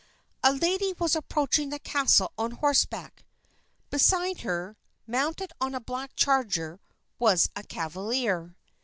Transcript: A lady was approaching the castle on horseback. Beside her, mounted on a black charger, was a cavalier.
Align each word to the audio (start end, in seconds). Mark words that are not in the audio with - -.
A 0.43 0.51
lady 0.51 0.93
was 0.97 1.15
approaching 1.15 1.69
the 1.69 1.77
castle 1.77 2.31
on 2.35 2.53
horseback. 2.53 3.23
Beside 3.91 4.41
her, 4.41 4.75
mounted 5.05 5.51
on 5.61 5.75
a 5.75 5.79
black 5.79 6.15
charger, 6.15 6.79
was 7.19 7.51
a 7.55 7.61
cavalier. 7.61 8.55